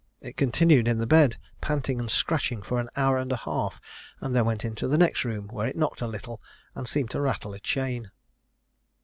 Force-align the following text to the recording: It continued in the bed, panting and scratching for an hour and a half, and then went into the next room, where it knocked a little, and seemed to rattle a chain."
It 0.19 0.35
continued 0.35 0.87
in 0.87 0.97
the 0.97 1.05
bed, 1.05 1.37
panting 1.61 1.99
and 1.99 2.09
scratching 2.09 2.63
for 2.63 2.79
an 2.79 2.89
hour 2.95 3.19
and 3.19 3.31
a 3.31 3.35
half, 3.37 3.79
and 4.19 4.35
then 4.35 4.45
went 4.45 4.65
into 4.65 4.87
the 4.87 4.97
next 4.97 5.23
room, 5.23 5.47
where 5.49 5.67
it 5.67 5.75
knocked 5.77 6.01
a 6.01 6.07
little, 6.07 6.41
and 6.73 6.87
seemed 6.87 7.11
to 7.11 7.21
rattle 7.21 7.53
a 7.53 7.59
chain." 7.59 8.09